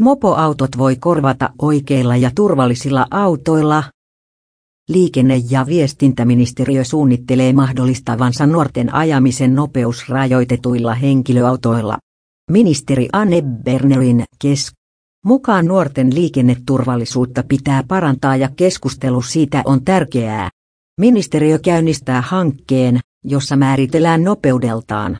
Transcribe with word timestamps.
Mopoautot 0.00 0.78
voi 0.78 0.96
korvata 0.96 1.50
oikeilla 1.62 2.16
ja 2.16 2.30
turvallisilla 2.34 3.06
autoilla. 3.10 3.82
Liikenne- 4.88 5.42
ja 5.50 5.66
viestintäministeriö 5.66 6.84
suunnittelee 6.84 7.52
mahdollistavansa 7.52 8.46
nuorten 8.46 8.94
ajamisen 8.94 9.54
nopeusrajoitetuilla 9.54 10.94
henkilöautoilla. 10.94 11.98
Ministeri 12.50 13.08
Anne 13.12 13.42
Bernerin 13.64 14.24
kesk. 14.38 14.74
mukaan 15.24 15.66
nuorten 15.66 16.14
liikenneturvallisuutta 16.14 17.44
pitää 17.48 17.82
parantaa 17.88 18.36
ja 18.36 18.48
keskustelu 18.56 19.22
siitä 19.22 19.62
on 19.64 19.84
tärkeää. 19.84 20.50
Ministeriö 21.00 21.58
käynnistää 21.58 22.20
hankkeen, 22.20 23.00
jossa 23.24 23.56
määritellään 23.56 24.24
nopeudeltaan 24.24 25.16